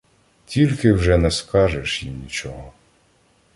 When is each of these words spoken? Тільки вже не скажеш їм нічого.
Тільки 0.45 0.93
вже 0.93 1.17
не 1.17 1.31
скажеш 1.31 2.03
їм 2.03 2.21
нічого. 2.23 2.73